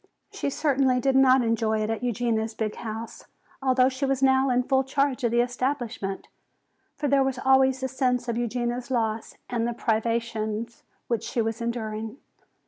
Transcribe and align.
She 0.31 0.49
certainly 0.49 0.99
did 0.99 1.15
not 1.15 1.43
enjoy 1.43 1.81
it 1.83 1.91
at 1.91 2.01
Eugenia's 2.01 2.55
big 2.55 2.73
house, 2.77 3.25
although 3.61 3.87
she 3.87 4.03
was 4.07 4.23
now 4.23 4.49
in 4.49 4.63
full 4.63 4.83
charge 4.83 5.23
of 5.23 5.29
the 5.29 5.41
establishment. 5.41 6.27
For 6.95 7.07
there 7.07 7.23
was 7.23 7.37
always 7.37 7.81
the 7.81 7.87
sense 7.87 8.27
of 8.27 8.35
Eugenia's 8.35 8.89
loss 8.89 9.35
and 9.47 9.61
of 9.69 9.75
the 9.77 9.83
privations 9.83 10.81
which 11.07 11.21
she 11.23 11.39
was 11.39 11.61
enduring. 11.61 12.17